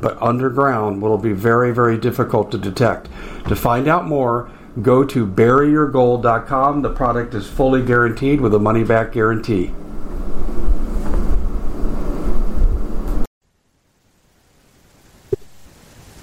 but 0.00 0.20
underground 0.20 1.00
will 1.00 1.18
be 1.18 1.32
very, 1.32 1.72
very 1.72 1.98
difficult 1.98 2.50
to 2.52 2.58
detect. 2.58 3.08
To 3.48 3.56
find 3.56 3.88
out 3.88 4.06
more, 4.06 4.50
go 4.82 5.04
to 5.04 5.26
buryyourgold.com. 5.26 6.82
The 6.82 6.92
product 6.92 7.34
is 7.34 7.48
fully 7.48 7.82
guaranteed 7.82 8.40
with 8.40 8.54
a 8.54 8.58
money 8.58 8.84
back 8.84 9.12
guarantee. 9.12 9.72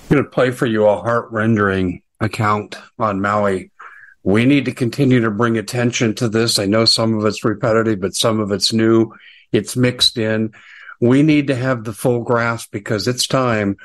I'm 0.10 0.18
going 0.18 0.24
to 0.24 0.30
play 0.30 0.52
for 0.52 0.68
you 0.68 0.86
a 0.86 1.02
heart 1.02 1.32
rendering 1.32 2.04
account 2.20 2.76
on 3.00 3.20
Maui. 3.20 3.72
We 4.22 4.46
need 4.46 4.66
to 4.66 4.72
continue 4.72 5.20
to 5.22 5.32
bring 5.32 5.58
attention 5.58 6.14
to 6.16 6.30
this. 6.30 6.60
I 6.60 6.66
know 6.66 6.86
some 6.86 7.18
of 7.18 7.26
it's 7.26 7.44
repetitive, 7.44 8.00
but 8.00 8.14
some 8.14 8.40
of 8.40 8.52
it's 8.52 8.72
new. 8.72 9.12
It's 9.52 9.76
mixed 9.76 10.18
in 10.18 10.54
we 11.04 11.22
need 11.22 11.48
to 11.48 11.56
have 11.56 11.84
the 11.84 11.92
full 11.92 12.22
grasp 12.22 12.72
because 12.72 13.10
it's 13.10 13.28
time 13.28 13.76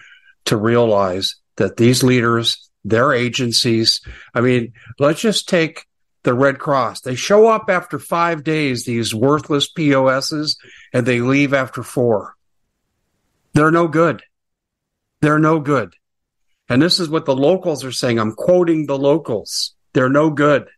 to 0.44 0.56
realize 0.56 1.34
that 1.56 1.76
these 1.76 2.04
leaders, 2.04 2.70
their 2.84 3.12
agencies, 3.12 4.00
I 4.34 4.40
mean, 4.40 4.72
let's 5.00 5.20
just 5.20 5.48
take 5.48 5.84
the 6.22 6.32
Red 6.32 6.60
Cross. 6.60 7.00
They 7.00 7.16
show 7.16 7.48
up 7.48 7.70
after 7.70 7.98
five 7.98 8.44
days, 8.44 8.84
these 8.84 9.12
worthless 9.12 9.68
POSs, 9.68 10.58
and 10.92 11.04
they 11.04 11.20
leave 11.20 11.52
after 11.52 11.82
four. 11.82 12.36
They're 13.52 13.72
no 13.72 13.88
good. 13.88 14.22
They're 15.20 15.40
no 15.40 15.58
good. 15.58 15.94
And 16.68 16.80
this 16.80 17.00
is 17.00 17.08
what 17.08 17.24
the 17.24 17.34
locals 17.34 17.84
are 17.84 17.90
saying. 17.90 18.20
I'm 18.20 18.36
quoting 18.36 18.86
the 18.86 18.96
locals. 18.96 19.74
They're 19.92 20.08
no 20.08 20.30
good. 20.30 20.68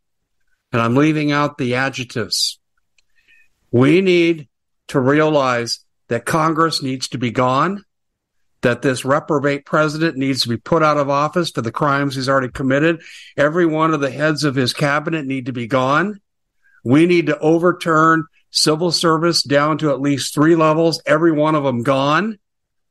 And 0.72 0.80
I'm 0.80 0.96
leaving 0.96 1.32
out 1.32 1.58
the 1.58 1.74
adjectives. 1.74 2.58
We 3.70 4.00
need 4.00 4.48
to 4.88 5.00
realize 5.00 5.84
that 6.10 6.26
Congress 6.26 6.82
needs 6.82 7.08
to 7.08 7.18
be 7.18 7.30
gone, 7.30 7.84
that 8.62 8.82
this 8.82 9.04
reprobate 9.04 9.64
president 9.64 10.16
needs 10.16 10.42
to 10.42 10.48
be 10.48 10.56
put 10.56 10.82
out 10.82 10.98
of 10.98 11.08
office 11.08 11.52
for 11.52 11.62
the 11.62 11.70
crimes 11.70 12.16
he's 12.16 12.28
already 12.28 12.50
committed. 12.50 13.00
Every 13.36 13.64
one 13.64 13.94
of 13.94 14.00
the 14.00 14.10
heads 14.10 14.42
of 14.42 14.56
his 14.56 14.72
cabinet 14.72 15.24
need 15.24 15.46
to 15.46 15.52
be 15.52 15.68
gone. 15.68 16.20
We 16.84 17.06
need 17.06 17.26
to 17.26 17.38
overturn 17.38 18.26
civil 18.50 18.90
service 18.90 19.44
down 19.44 19.78
to 19.78 19.90
at 19.90 20.00
least 20.00 20.34
three 20.34 20.56
levels, 20.56 21.00
every 21.06 21.30
one 21.30 21.54
of 21.54 21.62
them 21.62 21.84
gone 21.84 22.38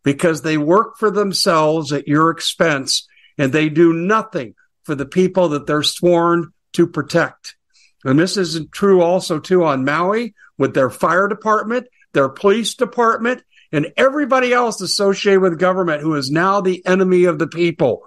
because 0.04 0.42
they 0.42 0.58
work 0.58 0.98
for 0.98 1.12
themselves 1.12 1.92
at 1.92 2.08
your 2.08 2.30
expense 2.30 3.06
and 3.38 3.52
they 3.52 3.68
do 3.68 3.92
nothing 3.92 4.56
for 4.84 4.96
the 4.96 5.06
people 5.06 5.50
that 5.50 5.68
they're 5.68 5.84
sworn 5.84 6.54
to 6.72 6.88
protect. 6.88 7.58
And 8.06 8.18
this 8.18 8.38
is 8.38 8.66
true 8.72 9.02
also 9.02 9.40
too 9.40 9.66
on 9.66 9.84
Maui 9.84 10.36
with 10.58 10.74
their 10.74 10.90
fire 10.90 11.28
department 11.28 11.88
their 12.20 12.28
police 12.28 12.74
department, 12.74 13.42
and 13.72 13.94
everybody 13.96 14.52
else 14.52 14.82
associated 14.82 15.40
with 15.40 15.58
government 15.58 16.02
who 16.02 16.16
is 16.16 16.30
now 16.30 16.60
the 16.60 16.86
enemy 16.86 17.24
of 17.24 17.40
the 17.40 17.48
people. 17.48 18.02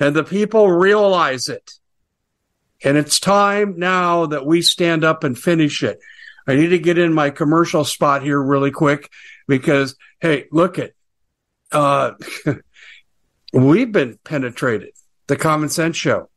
And 0.00 0.16
the 0.16 0.24
people 0.24 0.68
realize 0.68 1.48
it. 1.48 1.70
And 2.82 2.96
it's 2.96 3.20
time 3.20 3.78
now 3.78 4.26
that 4.26 4.44
we 4.44 4.62
stand 4.62 5.04
up 5.04 5.22
and 5.22 5.38
finish 5.38 5.84
it. 5.84 6.00
I 6.44 6.56
need 6.56 6.70
to 6.70 6.78
get 6.80 6.98
in 6.98 7.12
my 7.12 7.30
commercial 7.30 7.84
spot 7.84 8.24
here 8.24 8.42
really 8.42 8.72
quick 8.72 9.12
because, 9.46 9.94
hey, 10.20 10.46
look 10.50 10.80
at, 10.80 10.90
uh, 11.70 12.14
we've 13.52 13.92
been 13.92 14.18
penetrated. 14.24 14.90
The 15.28 15.36
Common 15.36 15.68
Sense 15.68 15.96
Show. 15.96 16.30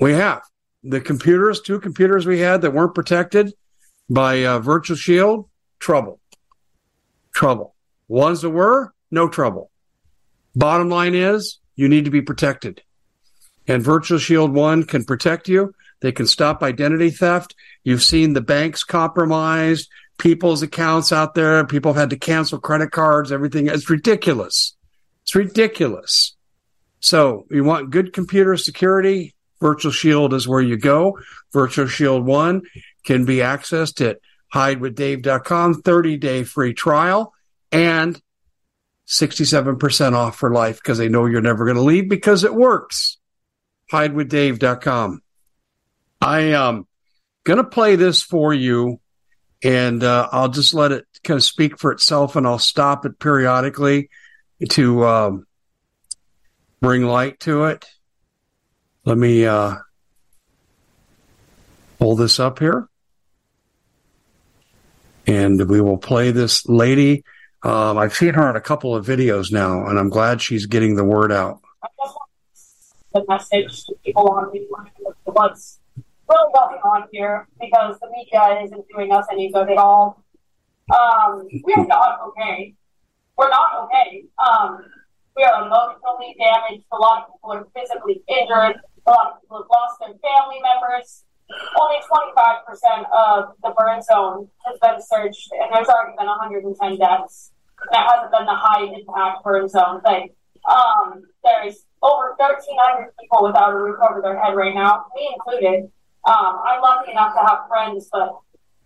We 0.00 0.14
have 0.14 0.40
the 0.82 1.02
computers, 1.02 1.60
two 1.60 1.80
computers 1.80 2.24
we 2.24 2.38
had 2.38 2.62
that 2.62 2.72
weren't 2.72 2.94
protected 2.94 3.52
by 4.08 4.46
uh, 4.46 4.58
Virtual 4.58 4.96
Shield 4.96 5.50
trouble. 5.82 6.20
Trouble. 7.34 7.74
Ones 8.08 8.40
that 8.42 8.50
were, 8.50 8.94
no 9.10 9.28
trouble. 9.28 9.70
Bottom 10.54 10.88
line 10.88 11.14
is, 11.14 11.58
you 11.74 11.88
need 11.88 12.04
to 12.04 12.10
be 12.10 12.22
protected. 12.22 12.82
And 13.66 13.82
Virtual 13.82 14.18
Shield 14.18 14.54
1 14.54 14.84
can 14.84 15.04
protect 15.04 15.48
you. 15.48 15.74
They 16.00 16.12
can 16.12 16.26
stop 16.26 16.62
identity 16.62 17.10
theft. 17.10 17.54
You've 17.84 18.02
seen 18.02 18.32
the 18.32 18.40
banks 18.40 18.84
compromised, 18.84 19.88
people's 20.18 20.62
accounts 20.62 21.12
out 21.12 21.34
there. 21.34 21.64
People 21.66 21.92
have 21.92 22.00
had 22.00 22.10
to 22.10 22.16
cancel 22.16 22.60
credit 22.60 22.90
cards, 22.90 23.32
everything. 23.32 23.66
It's 23.66 23.90
ridiculous. 23.90 24.76
It's 25.22 25.34
ridiculous. 25.34 26.36
So 27.00 27.46
you 27.50 27.64
want 27.64 27.90
good 27.90 28.12
computer 28.12 28.56
security? 28.56 29.34
Virtual 29.60 29.92
Shield 29.92 30.34
is 30.34 30.46
where 30.46 30.60
you 30.60 30.76
go. 30.76 31.18
Virtual 31.52 31.86
Shield 31.86 32.26
1 32.26 32.62
can 33.04 33.24
be 33.24 33.36
accessed 33.36 34.04
at 34.04 34.18
hidewithdave.com, 34.52 35.82
30 35.82 36.16
day 36.18 36.44
free 36.44 36.74
trial 36.74 37.32
and 37.70 38.20
67% 39.06 40.12
off 40.12 40.36
for 40.36 40.52
life 40.52 40.76
because 40.76 40.98
they 40.98 41.08
know 41.08 41.26
you're 41.26 41.40
never 41.40 41.64
going 41.64 41.76
to 41.76 41.82
leave 41.82 42.08
because 42.08 42.44
it 42.44 42.54
works. 42.54 43.18
Hidewithdave.com. 43.90 45.22
I 46.20 46.40
am 46.40 46.62
um, 46.62 46.88
going 47.44 47.56
to 47.56 47.64
play 47.64 47.96
this 47.96 48.22
for 48.22 48.54
you 48.54 49.00
and 49.64 50.02
uh, 50.02 50.28
I'll 50.30 50.48
just 50.48 50.74
let 50.74 50.92
it 50.92 51.06
kind 51.24 51.36
of 51.36 51.44
speak 51.44 51.78
for 51.78 51.92
itself 51.92 52.36
and 52.36 52.46
I'll 52.46 52.58
stop 52.58 53.06
it 53.06 53.18
periodically 53.18 54.10
to 54.70 55.04
um, 55.06 55.46
bring 56.80 57.04
light 57.04 57.40
to 57.40 57.64
it. 57.64 57.86
Let 59.04 59.18
me 59.18 59.46
uh, 59.46 59.76
pull 61.98 62.16
this 62.16 62.38
up 62.38 62.60
here 62.60 62.88
and 65.26 65.68
we 65.68 65.80
will 65.80 65.98
play 65.98 66.30
this 66.30 66.66
lady. 66.68 67.24
Um, 67.62 67.98
I've 67.98 68.14
seen 68.14 68.34
her 68.34 68.50
in 68.50 68.56
a 68.56 68.60
couple 68.60 68.96
of 68.96 69.06
videos 69.06 69.52
now, 69.52 69.86
and 69.86 69.98
I'm 69.98 70.08
glad 70.08 70.40
she's 70.40 70.66
getting 70.66 70.96
the 70.96 71.04
word 71.04 71.30
out. 71.30 71.60
The 73.12 73.24
message 73.28 73.84
to 73.84 73.94
people 74.04 74.30
on 74.30 74.50
what's 75.24 75.78
really 75.96 76.52
going 76.54 76.80
on 76.80 77.08
here 77.12 77.46
because 77.60 77.98
the 78.00 78.08
media 78.10 78.62
isn't 78.64 78.84
doing 78.88 79.12
us 79.12 79.26
any 79.30 79.52
good 79.52 79.70
at 79.70 79.76
all. 79.76 80.24
Um, 80.90 81.46
we're 81.62 81.86
not 81.86 82.20
okay. 82.28 82.74
We're 83.36 83.50
not 83.50 83.84
okay. 83.84 84.24
Um, 84.38 84.84
we 85.36 85.44
are 85.44 85.66
emotionally 85.66 86.36
damaged. 86.38 86.84
A 86.92 86.96
lot 86.96 87.22
of 87.22 87.34
people 87.34 87.52
are 87.52 87.66
physically 87.74 88.22
injured. 88.28 88.80
A 89.06 89.10
lot 89.10 89.32
of 89.32 89.40
people 89.42 89.58
have 89.58 89.66
lost 89.70 90.00
their 90.00 90.08
family 90.08 90.60
members 90.62 91.24
only 91.80 91.96
25% 92.08 93.04
of 93.12 93.54
the 93.62 93.74
burn 93.76 94.02
zone 94.02 94.48
has 94.66 94.78
been 94.80 95.00
searched, 95.00 95.50
and 95.52 95.70
there's 95.72 95.88
already 95.88 96.16
been 96.18 96.26
110 96.26 96.98
deaths. 96.98 97.52
That 97.90 98.08
hasn't 98.10 98.30
been 98.30 98.46
the 98.46 98.54
high 98.54 98.84
impact 98.84 99.44
burn 99.44 99.68
zone 99.68 100.00
thing. 100.02 100.30
Um, 100.70 101.24
there's 101.42 101.84
over 102.02 102.34
1,300 102.38 103.10
people 103.18 103.42
without 103.42 103.72
a 103.72 103.76
roof 103.76 103.98
over 103.98 104.20
their 104.22 104.38
head 104.38 104.54
right 104.54 104.74
now, 104.74 105.06
me 105.16 105.34
included. 105.34 105.90
Um, 106.24 106.62
I'm 106.64 106.80
lucky 106.80 107.10
enough 107.10 107.34
to 107.34 107.40
have 107.40 107.66
friends, 107.68 108.08
but 108.12 108.38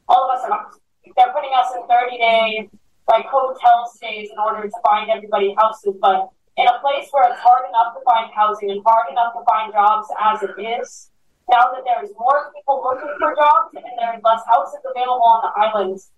all 0.08 0.30
of 0.30 0.38
us 0.38 0.44
are. 0.48 0.70
They're 1.16 1.32
putting 1.32 1.50
us 1.54 1.72
in 1.76 1.86
30 1.86 2.18
day 2.18 2.70
like 3.08 3.26
hotel 3.26 3.90
stays 3.94 4.30
in 4.30 4.38
order 4.38 4.68
to 4.68 4.76
find 4.84 5.10
everybody 5.10 5.54
houses, 5.56 5.94
but 6.00 6.28
in 6.56 6.66
a 6.66 6.78
place 6.80 7.08
where 7.10 7.30
it's 7.30 7.40
hard 7.40 7.68
enough 7.68 7.94
to 7.94 8.00
find 8.04 8.32
housing 8.34 8.70
and 8.70 8.82
hard 8.84 9.10
enough 9.10 9.34
to 9.34 9.44
find 9.44 9.72
jobs 9.72 10.08
as 10.20 10.42
it 10.42 10.60
is, 10.60 11.10
now 11.48 11.70
that 11.72 11.82
there's 11.84 12.10
more 12.18 12.52
people 12.54 12.82
looking 12.82 13.14
for 13.18 13.34
jobs 13.34 13.74
and 13.74 13.84
there's 13.98 14.22
less 14.22 14.40
houses 14.46 14.80
available 14.82 15.22
on 15.22 15.42
the 15.46 15.52
islands, 15.60 16.10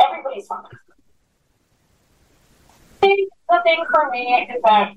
everybody's 0.00 0.46
fine. 0.46 0.64
The 3.02 3.60
thing 3.62 3.84
for 3.92 4.10
me 4.10 4.48
is 4.50 4.62
that 4.64 4.92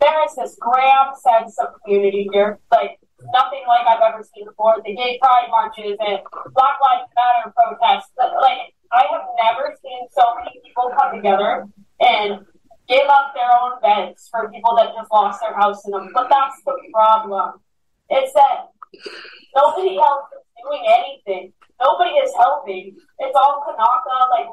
there 0.00 0.24
is 0.24 0.34
this 0.36 0.56
grand 0.60 1.16
sense 1.16 1.58
of 1.58 1.80
community 1.82 2.28
here, 2.32 2.58
like 2.70 2.98
nothing 3.32 3.64
like 3.66 3.86
I've 3.86 4.00
ever 4.00 4.22
seen 4.22 4.46
before. 4.46 4.76
The 4.84 4.94
gay 4.94 5.18
pride 5.20 5.48
marches 5.50 5.96
and 6.00 6.20
Black 6.54 6.76
Lives 6.80 7.10
Matter 7.16 7.52
protests, 7.52 8.12
like 8.16 8.72
I 8.92 9.04
have 9.10 9.26
never 9.42 9.76
seen 9.82 10.08
so 10.12 10.34
many 10.38 10.60
people 10.64 10.90
come 10.96 11.16
together 11.16 11.66
and 12.00 12.46
give 12.88 13.06
up 13.08 13.34
their 13.34 13.52
own 13.52 13.80
beds 13.82 14.28
for 14.30 14.50
people 14.50 14.76
that 14.76 14.94
just 14.94 15.10
lost 15.12 15.40
their 15.40 15.54
house 15.54 15.84
in 15.84 15.90
them. 15.92 16.10
But 16.14 16.28
that's 16.30 16.62
the 16.64 16.74
problem. 16.92 17.60
It's 18.08 18.32
that 18.32 18.68
nobody 19.54 19.96
else 19.96 20.26
is 20.32 20.44
doing 20.62 20.84
anything. 20.86 21.52
Nobody 21.80 22.10
is 22.18 22.32
helping. 22.34 22.96
It's 23.18 23.36
all 23.36 23.62
Kanaka, 23.64 24.14
like 24.34 24.48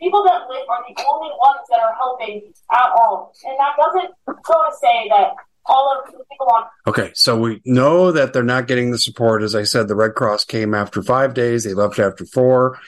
people 0.00 0.22
that 0.24 0.48
live 0.48 0.68
are 0.68 0.84
the 0.86 1.02
only 1.08 1.30
ones 1.38 1.64
that 1.70 1.80
are 1.80 1.94
helping 1.94 2.52
at 2.72 2.90
all. 2.96 3.32
And 3.44 3.58
that 3.58 3.74
doesn't 3.76 4.14
go 4.26 4.54
to 4.54 4.76
say 4.80 5.08
that 5.08 5.32
all 5.66 5.98
of 5.98 6.12
the 6.12 6.24
people 6.30 6.48
on. 6.54 6.64
Okay, 6.86 7.10
so 7.14 7.38
we 7.38 7.60
know 7.64 8.12
that 8.12 8.32
they're 8.32 8.42
not 8.42 8.66
getting 8.66 8.90
the 8.90 8.98
support. 8.98 9.42
As 9.42 9.54
I 9.54 9.64
said, 9.64 9.88
the 9.88 9.96
Red 9.96 10.14
Cross 10.14 10.46
came 10.46 10.74
after 10.74 11.02
five 11.02 11.34
days, 11.34 11.64
they 11.64 11.74
left 11.74 11.98
after 11.98 12.24
four. 12.24 12.78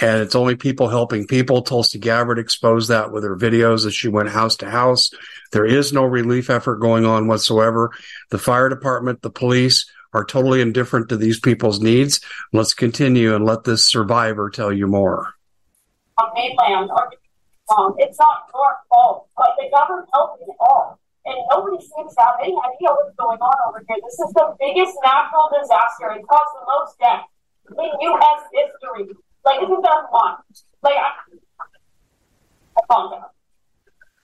And 0.00 0.20
it's 0.20 0.34
only 0.34 0.56
people 0.56 0.88
helping 0.88 1.26
people. 1.26 1.62
Tulsi 1.62 1.98
Gabbard 1.98 2.38
exposed 2.38 2.88
that 2.88 3.12
with 3.12 3.22
her 3.24 3.36
videos 3.36 3.86
as 3.86 3.94
she 3.94 4.08
went 4.08 4.30
house 4.30 4.56
to 4.56 4.70
house. 4.70 5.10
There 5.52 5.66
is 5.66 5.92
no 5.92 6.04
relief 6.04 6.50
effort 6.50 6.76
going 6.78 7.04
on 7.04 7.28
whatsoever. 7.28 7.90
The 8.30 8.38
fire 8.38 8.68
department, 8.68 9.22
the 9.22 9.30
police 9.30 9.88
are 10.12 10.24
totally 10.24 10.60
indifferent 10.60 11.08
to 11.08 11.16
these 11.16 11.40
people's 11.40 11.80
needs. 11.80 12.20
Let's 12.52 12.74
continue 12.74 13.34
and 13.34 13.44
let 13.44 13.64
this 13.64 13.84
survivor 13.84 14.50
tell 14.50 14.72
you 14.72 14.86
more. 14.86 15.34
On 16.18 16.30
mainland, 16.34 16.90
um, 17.76 17.94
it's 17.98 18.18
not 18.18 18.44
your 18.52 18.76
fault, 18.88 19.28
but 19.36 19.50
the 19.58 19.70
government 19.70 20.08
helped 20.12 20.42
it 20.42 20.54
all 20.60 20.98
and 21.24 21.38
nobody 21.50 21.78
seems 21.78 22.14
to 22.14 22.20
have 22.20 22.36
any 22.42 22.54
idea 22.58 22.90
what's 22.90 23.14
going 23.16 23.38
on 23.38 23.56
over 23.68 23.84
here. 23.86 23.98
This 24.02 24.18
is 24.18 24.32
the 24.34 24.56
biggest 24.58 24.94
natural 25.04 25.50
disaster. 25.54 26.10
It 26.18 26.26
caused 26.26 26.52
the 26.58 26.66
most 26.66 26.98
death 26.98 27.26
in 27.70 27.90
U.S. 28.10 28.40
history. 28.50 29.14
Like, 29.44 29.62
isn't 29.62 29.82
that 29.82 30.02
one? 30.10 30.42
Like, 30.82 30.98
I, 30.98 31.10
I 32.90 33.22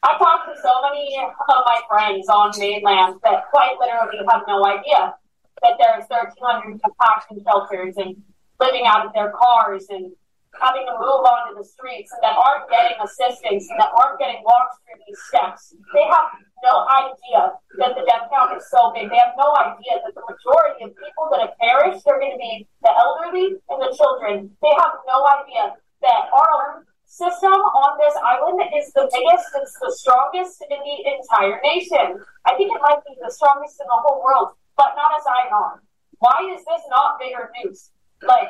I 0.01 0.17
talked 0.17 0.47
to 0.47 0.55
so 0.63 0.73
many 0.83 1.19
of 1.19 1.35
my 1.67 1.81
friends 1.89 2.29
on 2.29 2.53
mainland 2.59 3.19
that 3.25 3.51
quite 3.51 3.75
literally 3.81 4.25
have 4.31 4.43
no 4.47 4.65
idea 4.65 5.15
that 5.63 5.77
there's 5.79 6.05
1,300 6.09 6.81
compassion 6.83 7.43
shelters 7.45 7.97
and 7.97 8.17
living 8.61 8.87
out 8.87 9.07
of 9.07 9.13
their 9.13 9.33
cars 9.33 9.87
and 9.91 10.13
having 10.57 10.87
to 10.87 10.95
move 10.99 11.23
onto 11.23 11.55
the 11.55 11.65
streets 11.65 12.11
and 12.11 12.23
that 12.25 12.35
aren't 12.35 12.67
getting 12.71 12.97
assistance 12.99 13.69
and 13.71 13.79
that 13.79 13.93
aren't 13.95 14.19
getting 14.19 14.43
walked 14.43 14.81
through 14.83 14.99
these 15.07 15.21
steps. 15.31 15.77
They 15.95 16.07
have 16.09 16.35
no 16.65 16.89
idea 16.89 17.55
that 17.79 17.95
the 17.95 18.03
death 18.03 18.27
count 18.33 18.57
is 18.57 18.67
so 18.67 18.91
big. 18.91 19.11
They 19.11 19.21
have 19.21 19.39
no 19.39 19.55
idea 19.55 20.03
that 20.03 20.13
the 20.17 20.25
majority 20.27 20.89
of 20.89 20.91
people 20.97 21.31
that 21.31 21.41
have 21.47 21.55
perished 21.63 22.03
are 22.09 22.19
going 22.19 22.35
to 22.35 22.41
be 22.41 22.67
the 22.83 22.91
elderly 22.91 23.61
and 23.71 23.79
the 23.79 23.93
children. 23.95 24.51
They 24.59 24.75
have 24.83 24.99
no 25.07 25.23
idea 25.39 25.79
that 26.03 26.33
our 26.35 26.89
system 27.09 27.55
on 27.55 27.99
this 27.99 28.15
island 28.21 28.61
is 28.77 28.93
the 28.93 29.09
biggest, 29.09 29.47
it's 29.57 29.77
the 29.81 29.93
strongest 29.97 30.63
in 30.71 30.79
the 30.79 30.97
entire 31.09 31.59
nation. 31.63 32.21
I 32.47 32.55
think 32.55 32.71
it 32.75 32.81
might 32.83 33.01
be 33.07 33.17
the 33.21 33.31
strongest 33.31 33.81
in 33.81 33.87
the 33.87 34.01
whole 34.05 34.23
world, 34.23 34.55
but 34.79 34.95
not 34.95 35.11
as 35.19 35.27
I 35.27 35.51
know. 35.51 35.83
Why 36.23 36.39
is 36.55 36.65
this 36.65 36.83
not 36.89 37.19
bigger 37.19 37.51
news? 37.59 37.91
Like, 38.23 38.49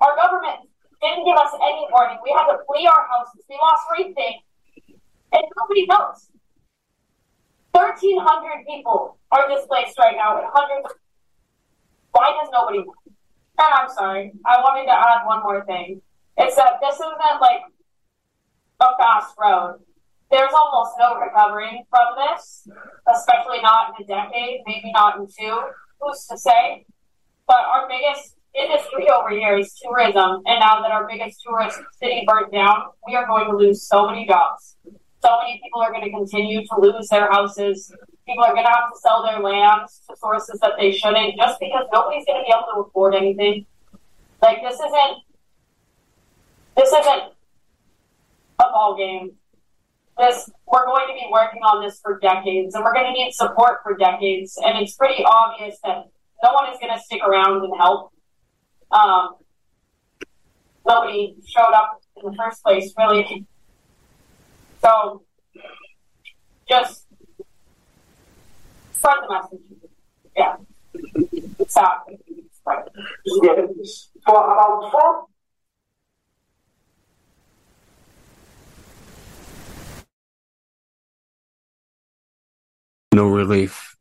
our 0.00 0.14
government 0.14 0.68
didn't 1.00 1.24
give 1.24 1.36
us 1.36 1.52
any 1.56 1.88
warning. 1.90 2.18
We 2.22 2.30
had 2.36 2.52
to 2.52 2.60
flee 2.68 2.86
our 2.86 3.08
houses. 3.08 3.42
We 3.48 3.56
lost 3.56 3.82
everything. 3.90 4.40
And 5.32 5.42
nobody 5.56 5.86
knows. 5.88 6.28
1,300 7.72 8.66
people 8.66 9.18
are 9.32 9.48
displaced 9.48 9.98
right 9.98 10.16
now, 10.16 10.38
and 10.38 10.46
hundreds. 10.52 10.94
Why 12.12 12.36
does 12.40 12.50
nobody 12.52 12.78
know? 12.78 12.94
And 13.58 13.74
I'm 13.74 13.88
sorry, 13.90 14.32
I 14.46 14.58
wanted 14.60 14.86
to 14.86 14.92
add 14.92 15.26
one 15.26 15.42
more 15.42 15.64
thing. 15.64 16.00
It's 16.36 16.56
that 16.56 16.78
this 16.80 16.94
isn't 16.94 17.40
like 17.40 17.60
a 18.80 18.96
fast 18.96 19.34
road. 19.38 19.80
There's 20.30 20.52
almost 20.52 20.92
no 20.98 21.18
recovering 21.18 21.84
from 21.88 22.06
this, 22.16 22.68
especially 23.12 23.62
not 23.62 23.94
in 23.98 24.04
a 24.04 24.06
decade, 24.06 24.60
maybe 24.66 24.92
not 24.92 25.18
in 25.18 25.26
two. 25.26 25.60
Who's 26.00 26.26
to 26.26 26.36
say? 26.36 26.84
But 27.46 27.64
our 27.64 27.88
biggest 27.88 28.36
industry 28.54 29.08
over 29.08 29.30
here 29.30 29.56
is 29.56 29.74
tourism. 29.82 30.42
And 30.46 30.60
now 30.60 30.82
that 30.82 30.90
our 30.90 31.08
biggest 31.08 31.42
tourist 31.42 31.78
city 31.98 32.24
burnt 32.26 32.52
down, 32.52 32.88
we 33.06 33.14
are 33.14 33.26
going 33.26 33.46
to 33.46 33.56
lose 33.56 33.82
so 33.82 34.06
many 34.06 34.26
jobs. 34.26 34.76
So 34.84 35.36
many 35.38 35.60
people 35.62 35.80
are 35.80 35.90
going 35.90 36.04
to 36.04 36.10
continue 36.10 36.60
to 36.66 36.80
lose 36.80 37.08
their 37.08 37.30
houses. 37.30 37.92
People 38.26 38.44
are 38.44 38.52
going 38.52 38.66
to 38.66 38.70
have 38.70 38.92
to 38.92 38.98
sell 39.00 39.22
their 39.24 39.40
lands 39.40 40.02
to 40.08 40.16
sources 40.16 40.60
that 40.60 40.72
they 40.78 40.92
shouldn't 40.92 41.36
just 41.36 41.58
because 41.58 41.86
nobody's 41.92 42.24
going 42.26 42.40
to 42.40 42.44
be 42.44 42.52
able 42.54 42.66
to 42.74 42.88
afford 42.88 43.14
anything. 43.14 43.64
Like, 44.42 44.58
this 44.62 44.74
isn't, 44.74 45.18
this 46.76 46.88
isn't 46.92 47.32
a 48.60 48.64
ball 48.64 48.96
game. 48.96 49.32
This, 50.18 50.50
we're 50.66 50.84
going 50.84 51.06
to 51.08 51.14
be 51.14 51.26
working 51.30 51.62
on 51.62 51.84
this 51.84 52.00
for 52.00 52.18
decades 52.18 52.74
and 52.74 52.84
we're 52.84 52.92
going 52.92 53.06
to 53.06 53.12
need 53.12 53.32
support 53.32 53.78
for 53.84 53.96
decades. 53.96 54.58
And 54.64 54.76
it's 54.78 54.94
pretty 54.94 55.24
obvious 55.24 55.78
that 55.84 56.08
no 56.42 56.52
one 56.52 56.72
is 56.72 56.78
going 56.80 56.92
to 56.92 57.00
stick 57.00 57.20
around 57.22 57.62
and 57.64 57.72
help 57.78 58.12
um, 58.90 59.36
nobody 60.86 61.36
showed 61.46 61.72
up 61.72 62.00
in 62.16 62.30
the 62.30 62.36
first 62.36 62.62
place, 62.62 62.92
really. 62.96 63.46
So 64.82 65.22
just 66.68 67.06
spread 68.92 69.16
the 69.22 69.34
message. 69.34 69.60
Yeah. 70.36 70.56
Yes. 73.42 74.10
For 74.24 74.34
about 74.34 74.90
four 74.90 75.26
No 83.12 83.26
relief. 83.48 83.96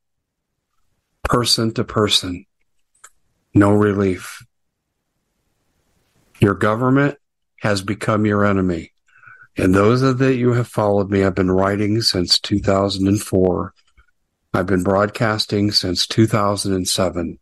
Person 1.23 1.73
to 1.73 1.83
person. 1.83 2.45
No 3.53 3.71
relief. 3.71 4.45
Your 6.39 6.53
government 6.53 7.17
has 7.61 7.81
become 7.81 8.25
your 8.25 8.45
enemy. 8.45 8.91
And 9.57 9.73
those 9.73 10.01
of 10.01 10.19
that 10.19 10.35
you 10.35 10.53
have 10.53 10.67
followed 10.67 11.09
me, 11.09 11.23
I've 11.23 11.33
been 11.33 11.49
writing 11.49 12.01
since 12.01 12.39
2004. 12.39 13.73
I've 14.53 14.65
been 14.65 14.83
broadcasting 14.83 15.71
since 15.71 16.05
2007. 16.05 17.39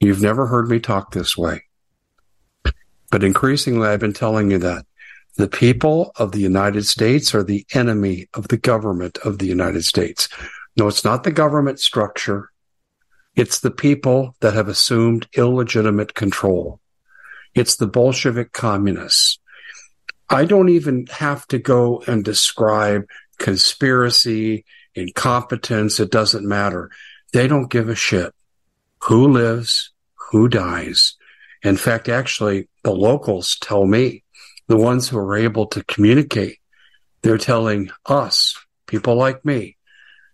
You've 0.00 0.20
never 0.20 0.46
heard 0.46 0.68
me 0.68 0.80
talk 0.80 1.12
this 1.12 1.38
way. 1.38 1.62
But 3.10 3.24
increasingly, 3.24 3.88
I've 3.88 4.00
been 4.00 4.12
telling 4.12 4.50
you 4.50 4.58
that 4.58 4.84
the 5.36 5.48
people 5.48 6.12
of 6.16 6.32
the 6.32 6.40
United 6.40 6.84
States 6.84 7.34
are 7.34 7.42
the 7.42 7.64
enemy 7.72 8.28
of 8.34 8.48
the 8.48 8.58
government 8.58 9.18
of 9.24 9.38
the 9.38 9.46
United 9.46 9.84
States. 9.84 10.28
No, 10.76 10.88
it's 10.88 11.04
not 11.04 11.24
the 11.24 11.32
government 11.32 11.80
structure. 11.80 12.50
It's 13.34 13.60
the 13.60 13.70
people 13.70 14.34
that 14.40 14.54
have 14.54 14.68
assumed 14.68 15.28
illegitimate 15.36 16.14
control. 16.14 16.80
It's 17.54 17.76
the 17.76 17.86
Bolshevik 17.86 18.52
communists. 18.52 19.38
I 20.30 20.44
don't 20.46 20.70
even 20.70 21.06
have 21.10 21.46
to 21.48 21.58
go 21.58 22.02
and 22.06 22.24
describe 22.24 23.04
conspiracy, 23.38 24.64
incompetence. 24.94 26.00
It 26.00 26.10
doesn't 26.10 26.48
matter. 26.48 26.90
They 27.32 27.48
don't 27.48 27.70
give 27.70 27.88
a 27.88 27.94
shit 27.94 28.34
who 29.04 29.28
lives, 29.28 29.90
who 30.30 30.48
dies. 30.48 31.16
In 31.62 31.76
fact, 31.76 32.08
actually, 32.08 32.68
the 32.82 32.92
locals 32.92 33.56
tell 33.60 33.84
me, 33.84 34.24
the 34.68 34.76
ones 34.76 35.08
who 35.08 35.18
are 35.18 35.36
able 35.36 35.66
to 35.66 35.84
communicate, 35.84 36.58
they're 37.22 37.38
telling 37.38 37.90
us, 38.06 38.56
people 38.86 39.16
like 39.16 39.44
me, 39.44 39.76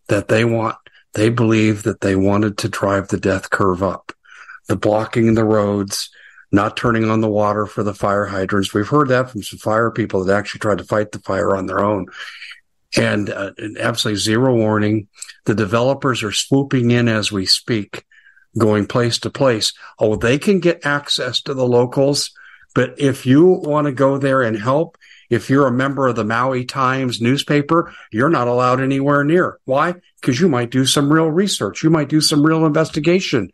that 0.09 0.29
they 0.29 0.45
want, 0.45 0.77
they 1.15 1.29
believe 1.29 1.85
that 1.85 2.01
they 2.01 2.17
wanted 2.17 2.59
to 2.59 2.69
drive 2.69 3.09
the 3.09 3.19
death 3.19 3.51
curve 3.51 3.83
up. 3.83 4.13
The 4.69 4.77
blocking 4.77 5.35
the 5.35 5.45
roads, 5.45 6.11
not 6.53 6.77
turning 6.77 7.11
on 7.11 7.21
the 7.21 7.29
water 7.29 7.67
for 7.67 7.83
the 7.83 7.95
fire 7.95 8.27
hydrants. 8.27 8.75
We've 8.75 8.89
heard 8.89 9.09
that 9.09 9.31
from 9.31 9.43
some 9.43 9.59
fire 9.59 9.91
people 9.91 10.25
that 10.25 10.37
actually 10.37 10.61
tried 10.61 10.79
to 10.79 10.85
fight 10.85 11.13
the 11.13 11.21
fire 11.21 11.57
on 11.57 11.67
their 11.67 11.81
own. 11.81 12.07
And, 12.97 13.29
uh, 13.29 13.53
absolutely 13.79 14.21
zero 14.21 14.55
warning. 14.55 15.09
The 15.45 15.55
developers 15.55 16.23
are 16.23 16.33
swooping 16.33 16.91
in 16.91 17.09
as 17.09 17.31
we 17.31 17.45
speak, 17.45 18.05
going 18.57 18.87
place 18.87 19.19
to 19.21 19.31
place. 19.31 19.73
Oh, 19.99 20.17
they 20.17 20.39
can 20.39 20.61
get 20.61 20.87
access 20.87 21.43
to 21.43 21.55
the 21.55 21.67
locals. 21.67 22.31
But 22.75 22.95
if 22.99 23.27
you 23.27 23.45
want 23.45 23.87
to 23.87 23.93
go 23.93 24.19
there 24.19 24.43
and 24.43 24.57
help, 24.57 24.97
if 25.31 25.51
you're 25.51 25.67
a 25.67 25.73
member 25.73 26.07
of 26.07 26.17
the 26.17 26.25
Maui 26.25 26.65
Times 26.65 27.21
newspaper, 27.21 27.93
you're 28.11 28.31
not 28.31 28.49
allowed 28.49 28.81
anywhere 28.81 29.25
near. 29.25 29.59
Why? 29.65 29.95
Because 30.21 30.41
you 30.41 30.49
might 30.49 30.71
do 30.71 30.87
some 30.87 31.13
real 31.13 31.31
research. 31.31 31.83
You 31.83 31.91
might 31.91 32.09
do 32.09 32.21
some 32.21 32.45
real 32.45 32.65
investigation, 32.65 33.53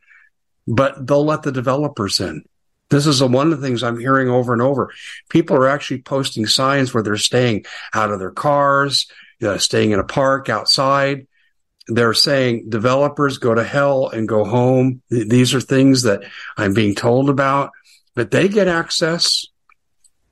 but 0.66 1.07
they'll 1.07 1.25
let 1.25 1.43
the 1.43 1.52
developers 1.52 2.21
in. 2.21 2.45
This 2.90 3.07
is 3.07 3.23
one 3.23 3.52
of 3.52 3.61
the 3.61 3.66
things 3.66 3.83
I'm 3.83 3.99
hearing 3.99 4.28
over 4.28 4.52
and 4.52 4.62
over. 4.62 4.93
People 5.28 5.57
are 5.57 5.69
actually 5.69 6.02
posting 6.02 6.47
signs 6.47 6.93
where 6.93 7.02
they're 7.02 7.16
staying 7.16 7.64
out 7.93 8.11
of 8.11 8.19
their 8.19 8.31
cars, 8.31 9.11
uh, 9.43 9.59
staying 9.59 9.90
in 9.90 9.99
a 9.99 10.04
park 10.04 10.49
outside. 10.49 11.26
They're 11.88 12.14
saying 12.14 12.71
developers 12.71 13.38
go 13.38 13.54
to 13.54 13.64
hell 13.64 14.09
and 14.09 14.28
go 14.28 14.45
home. 14.45 15.02
These 15.11 15.54
are 15.54 15.61
things 15.61 16.02
that 16.02 16.23
I'm 16.57 16.73
being 16.73 16.95
told 16.95 17.31
about, 17.31 17.73
but 18.14 18.31
they 18.31 18.49
get 18.49 18.69
access. 18.69 19.47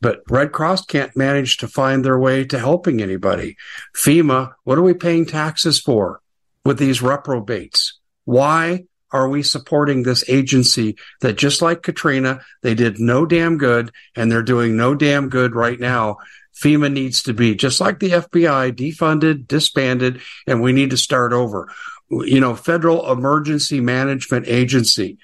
But 0.03 0.21
Red 0.29 0.51
Cross 0.51 0.87
can't 0.87 1.17
manage 1.17 1.59
to 1.59 1.69
find 1.69 2.05
their 2.05 2.19
way 2.19 2.45
to 2.47 2.59
helping 2.59 3.01
anybody. 3.01 3.57
FEMA, 3.97 4.53
what 4.65 4.77
are 4.77 4.83
we 4.83 4.95
paying 4.95 5.25
taxes 5.25 5.79
for 5.79 6.21
with 6.65 6.77
these 6.77 7.01
reprobates? 7.01 8.01
Why 8.25 8.85
are 9.13 9.29
we 9.29 9.45
supporting 9.45 10.03
this 10.03 10.29
agency 10.29 10.97
that 11.21 11.39
just 11.39 11.63
like 11.63 11.83
Katrina, 11.83 12.41
they 12.63 12.75
did 12.75 12.99
no 12.99 13.25
damn 13.25 13.59
good 13.59 13.93
and 14.17 14.31
they're 14.31 14.43
doing 14.43 14.77
no 14.77 14.97
damn 14.97 15.29
good 15.29 15.55
right 15.55 15.79
now? 15.79 16.17
FEMA 16.61 16.93
needs 16.93 17.23
to 17.23 17.33
be 17.33 17.55
just 17.55 17.81
like 17.81 18.01
the 18.01 18.11
FBI 18.11 18.73
defunded, 18.73 19.47
disbanded, 19.47 20.21
and 20.49 20.61
we 20.61 20.73
need 20.73 20.91
to 20.91 20.97
start 20.97 21.33
over. 21.33 21.71
You 22.11 22.41
know, 22.41 22.57
Federal 22.57 23.11
Emergency 23.11 23.81
Management 23.81 24.49
Agency 24.49 25.19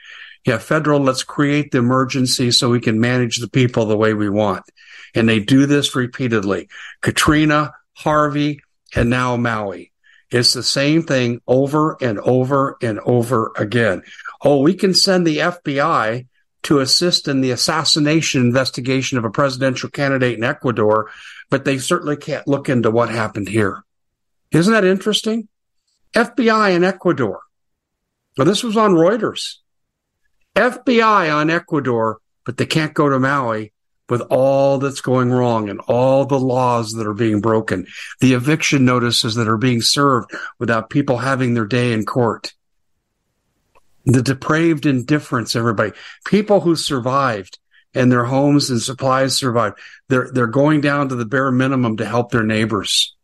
yeah, 0.46 0.58
federal, 0.58 1.00
let's 1.00 1.22
create 1.22 1.70
the 1.70 1.78
emergency 1.78 2.50
so 2.50 2.70
we 2.70 2.80
can 2.80 3.00
manage 3.00 3.38
the 3.38 3.48
people 3.48 3.86
the 3.86 3.96
way 3.96 4.14
we 4.14 4.28
want. 4.28 4.64
And 5.14 5.28
they 5.28 5.40
do 5.40 5.66
this 5.66 5.94
repeatedly. 5.94 6.68
Katrina, 7.00 7.72
Harvey, 7.94 8.60
and 8.94 9.10
now 9.10 9.36
Maui. 9.36 9.92
It's 10.30 10.52
the 10.52 10.62
same 10.62 11.02
thing 11.02 11.40
over 11.46 11.96
and 12.00 12.18
over 12.20 12.76
and 12.82 13.00
over 13.00 13.52
again. 13.56 14.02
Oh, 14.42 14.60
we 14.60 14.74
can 14.74 14.94
send 14.94 15.26
the 15.26 15.38
FBI 15.38 16.26
to 16.64 16.80
assist 16.80 17.28
in 17.28 17.40
the 17.40 17.50
assassination 17.50 18.42
investigation 18.42 19.16
of 19.16 19.24
a 19.24 19.30
presidential 19.30 19.88
candidate 19.88 20.36
in 20.36 20.44
Ecuador, 20.44 21.10
but 21.50 21.64
they 21.64 21.78
certainly 21.78 22.16
can't 22.16 22.46
look 22.46 22.68
into 22.68 22.90
what 22.90 23.08
happened 23.08 23.48
here. 23.48 23.82
Isn't 24.50 24.72
that 24.72 24.84
interesting? 24.84 25.48
FBI 26.14 26.74
in 26.74 26.84
Ecuador. 26.84 27.40
Well, 28.36 28.46
this 28.46 28.62
was 28.62 28.76
on 28.76 28.92
Reuters. 28.92 29.56
FBI 30.58 31.32
on 31.32 31.50
Ecuador, 31.50 32.18
but 32.44 32.56
they 32.56 32.66
can't 32.66 32.92
go 32.92 33.08
to 33.08 33.20
Maui 33.20 33.72
with 34.08 34.22
all 34.22 34.78
that's 34.78 35.00
going 35.00 35.30
wrong 35.30 35.68
and 35.68 35.80
all 35.86 36.24
the 36.24 36.38
laws 36.38 36.94
that 36.94 37.06
are 37.06 37.14
being 37.14 37.40
broken, 37.40 37.86
the 38.20 38.32
eviction 38.32 38.84
notices 38.84 39.36
that 39.36 39.46
are 39.46 39.56
being 39.58 39.80
served 39.80 40.32
without 40.58 40.90
people 40.90 41.18
having 41.18 41.54
their 41.54 41.66
day 41.66 41.92
in 41.92 42.04
court, 42.04 42.54
the 44.04 44.22
depraved 44.22 44.84
indifference, 44.84 45.54
everybody, 45.54 45.92
people 46.24 46.60
who 46.60 46.74
survived 46.74 47.58
and 47.94 48.10
their 48.10 48.24
homes 48.24 48.70
and 48.70 48.80
supplies 48.80 49.36
survived. 49.36 49.78
They're, 50.08 50.30
they're 50.32 50.46
going 50.46 50.80
down 50.80 51.10
to 51.10 51.14
the 51.14 51.24
bare 51.24 51.52
minimum 51.52 51.98
to 51.98 52.06
help 52.06 52.32
their 52.32 52.42
neighbors. 52.42 53.14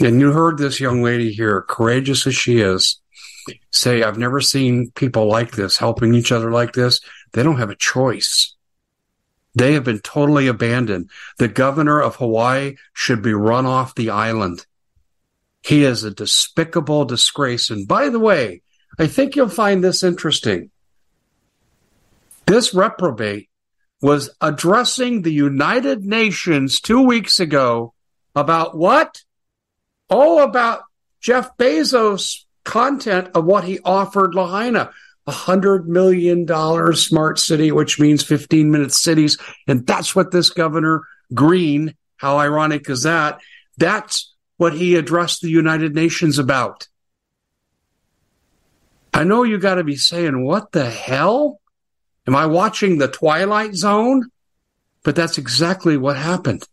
And 0.00 0.20
you 0.20 0.32
heard 0.32 0.58
this 0.58 0.80
young 0.80 1.02
lady 1.02 1.32
here, 1.32 1.62
courageous 1.62 2.26
as 2.26 2.34
she 2.34 2.58
is, 2.60 3.01
say, 3.70 4.02
I've 4.02 4.18
never 4.18 4.40
seen 4.40 4.92
people 4.94 5.28
like 5.28 5.52
this 5.52 5.76
helping 5.76 6.14
each 6.14 6.32
other 6.32 6.50
like 6.50 6.72
this. 6.72 7.00
They 7.32 7.42
don't 7.42 7.58
have 7.58 7.70
a 7.70 7.76
choice. 7.76 8.54
They 9.54 9.74
have 9.74 9.84
been 9.84 10.00
totally 10.00 10.46
abandoned. 10.46 11.10
The 11.38 11.48
governor 11.48 12.00
of 12.00 12.16
Hawaii 12.16 12.76
should 12.92 13.22
be 13.22 13.34
run 13.34 13.66
off 13.66 13.94
the 13.94 14.10
island. 14.10 14.66
He 15.62 15.84
is 15.84 16.04
a 16.04 16.10
despicable 16.10 17.04
disgrace. 17.04 17.70
And 17.70 17.86
by 17.86 18.08
the 18.08 18.18
way, 18.18 18.62
I 18.98 19.06
think 19.06 19.36
you'll 19.36 19.48
find 19.48 19.82
this 19.82 20.02
interesting. 20.02 20.70
This 22.46 22.74
reprobate 22.74 23.48
was 24.00 24.30
addressing 24.40 25.22
the 25.22 25.32
United 25.32 26.04
Nations 26.04 26.80
two 26.80 27.02
weeks 27.02 27.38
ago 27.38 27.94
about 28.34 28.76
what? 28.76 29.22
Oh, 30.10 30.42
about 30.42 30.82
Jeff 31.20 31.56
Bezos 31.56 32.44
content 32.64 33.28
of 33.34 33.44
what 33.44 33.64
he 33.64 33.78
offered 33.80 34.34
Lahaina. 34.34 34.90
A 35.24 35.30
hundred 35.30 35.88
million 35.88 36.44
dollar 36.46 36.92
smart 36.94 37.38
city, 37.38 37.70
which 37.70 38.00
means 38.00 38.24
15 38.24 38.72
minute 38.72 38.92
cities. 38.92 39.38
And 39.68 39.86
that's 39.86 40.16
what 40.16 40.32
this 40.32 40.50
governor 40.50 41.02
Green, 41.32 41.94
how 42.16 42.38
ironic 42.38 42.88
is 42.90 43.04
that? 43.04 43.40
That's 43.78 44.34
what 44.56 44.72
he 44.72 44.96
addressed 44.96 45.40
the 45.40 45.48
United 45.48 45.94
Nations 45.94 46.38
about. 46.38 46.88
I 49.14 49.24
know 49.24 49.42
you 49.42 49.58
got 49.58 49.74
to 49.76 49.84
be 49.84 49.96
saying, 49.96 50.44
what 50.44 50.72
the 50.72 50.88
hell? 50.88 51.60
Am 52.26 52.36
I 52.36 52.46
watching 52.46 52.98
the 52.98 53.08
Twilight 53.08 53.74
Zone? 53.74 54.30
But 55.02 55.16
that's 55.16 55.38
exactly 55.38 55.96
what 55.96 56.16
happened. 56.16 56.64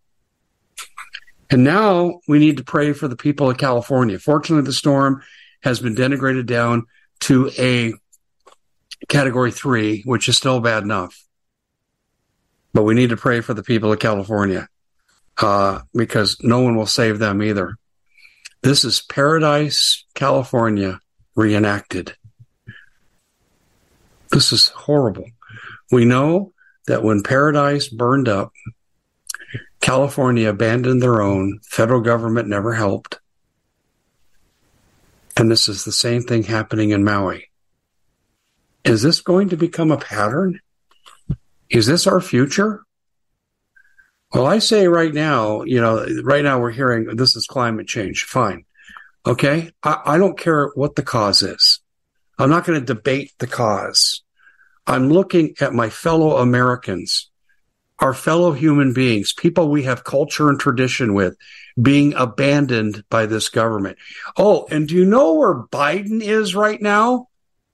And 1.50 1.63
now 1.63 2.19
we 2.27 2.38
need 2.38 2.58
to 2.58 2.63
pray 2.63 2.93
for 2.93 3.08
the 3.08 3.15
people 3.15 3.50
of 3.50 3.58
California. 3.58 4.19
Fortunately, 4.19 4.65
the 4.65 4.74
storm 4.74 5.24
has 5.62 5.80
been 5.80 5.96
denigrated 5.96 6.46
down 6.46 6.86
to 7.22 7.50
a 7.58 7.94
category 9.08 9.51
three, 9.51 10.01
which 10.04 10.30
is 10.30 10.38
still 10.38 10.60
bad 10.60 10.84
enough. 10.84 11.24
But 12.74 12.84
we 12.84 12.94
need 12.94 13.10
to 13.10 13.18
pray 13.18 13.42
for 13.42 13.54
the 13.54 13.63
people 13.63 13.92
of 13.92 14.00
California 14.00 14.68
uh, 15.38 15.82
because 15.94 16.38
no 16.42 16.62
one 16.62 16.75
will 16.75 16.86
save 16.86 17.20
them 17.20 17.42
either. 17.42 17.75
This 18.62 18.84
is 18.84 19.01
Paradise, 19.01 20.06
California 20.13 21.00
reenacted. 21.36 22.16
This 24.32 24.51
is 24.51 24.68
horrible. 24.68 25.25
We 25.92 26.06
know 26.06 26.54
that 26.88 27.04
when 27.04 27.24
Paradise 27.24 27.88
burned 27.88 28.28
up, 28.28 28.51
California 29.80 30.50
abandoned 30.50 31.01
their 31.01 31.22
own, 31.22 31.60
federal 31.63 32.01
government 32.01 32.48
never 32.48 32.74
helped. 32.74 33.20
And 35.39 35.50
this 35.50 35.69
is 35.69 35.86
the 35.86 35.93
same 35.93 36.24
thing 36.24 36.43
happening 36.43 36.89
in 36.89 37.05
Maui. 37.05 37.50
Is 38.84 39.01
this 39.01 39.22
going 39.22 39.48
to 39.50 39.55
become 39.55 39.89
a 39.89 39.98
pattern? 39.98 40.60
Is 41.69 41.86
this 41.86 42.05
our 42.08 42.19
future? 42.19 42.84
Well, 44.34 44.46
I 44.46 44.60
say 44.60 44.89
right 44.89 45.13
now, 45.13 45.63
you 45.63 45.79
know, 45.79 46.05
right 46.24 46.43
now 46.43 46.60
we're 46.60 46.72
hearing 46.72 47.15
this 47.15 47.38
is 47.38 47.48
climate 47.48 47.88
change. 47.88 48.25
Fine. 48.25 48.65
Okay. 49.25 49.72
I, 49.81 50.01
I 50.05 50.17
don't 50.17 50.38
care 50.38 50.72
what 50.75 50.98
the 50.98 51.03
cause 51.03 51.41
is. 51.41 51.79
I'm 52.38 52.50
not 52.50 52.65
going 52.65 52.77
to 52.77 52.86
debate 52.86 53.31
the 53.38 53.48
cause. 53.48 54.22
I'm 54.86 55.10
looking 55.10 55.55
at 55.62 55.72
my 55.72 55.89
fellow 55.89 56.36
Americans, 56.36 57.28
our 58.00 58.13
fellow 58.13 58.51
human 58.51 58.94
beings, 58.94 59.34
people 59.34 59.70
we 59.70 59.84
have 59.84 60.03
culture 60.03 60.50
and 60.50 60.60
tradition 60.60 61.13
with, 61.13 61.38
being 61.82 62.13
abandoned 62.13 63.03
by 63.10 63.25
this 63.25 63.50
government. 63.50 63.98
Oh, 64.38 64.68
and 64.72 64.88
do 64.88 64.96
you 64.96 65.06
know 65.06 65.36
where 65.36 65.56
Biden 65.56 66.22
is 66.22 66.56
right 66.56 66.82
now? 66.82 67.27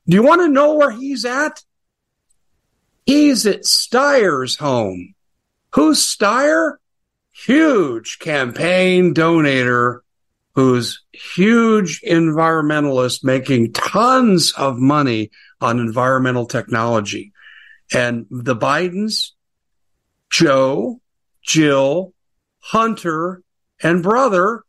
Do 0.08 0.16
you 0.16 0.24
want 0.24 0.42
to 0.42 0.48
know 0.48 0.76
where 0.76 0.92
he's 0.92 1.26
at? 1.26 1.64
He's 3.06 3.46
at 3.46 3.62
Steyer's 3.62 4.58
home. 4.58 5.14
Who's 5.74 6.00
Steyer? 6.00 6.76
Huge 7.32 8.20
campaign 8.20 9.14
donator 9.14 10.00
who's 10.56 11.04
huge 11.12 12.02
environmentalist 12.02 13.24
making 13.24 13.74
tons 13.74 14.54
of 14.54 14.78
money 14.78 15.30
on 15.60 15.80
environmental 15.80 16.46
technology. 16.46 17.34
And 17.94 18.26
the 18.32 18.56
Bidens, 18.56 19.32
Joe, 20.36 21.00
Jill, 21.42 22.14
Hunter, 22.60 23.42
and 23.82 24.04
brother 24.04 24.64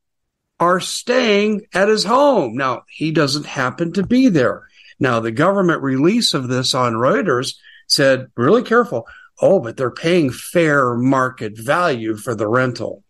are 0.60 0.78
staying 0.78 1.62
at 1.74 1.88
his 1.88 2.04
home. 2.04 2.56
Now, 2.56 2.82
he 2.88 3.10
doesn't 3.10 3.46
happen 3.46 3.92
to 3.94 4.06
be 4.06 4.28
there. 4.28 4.68
Now, 5.00 5.18
the 5.18 5.32
government 5.32 5.82
release 5.82 6.34
of 6.34 6.46
this 6.46 6.72
on 6.72 6.92
Reuters 6.92 7.56
said, 7.88 8.30
really 8.36 8.62
careful. 8.62 9.08
Oh, 9.42 9.58
but 9.58 9.76
they're 9.76 9.90
paying 9.90 10.30
fair 10.30 10.94
market 10.94 11.58
value 11.58 12.14
for 12.14 12.36
the 12.36 12.46
rental. 12.46 13.02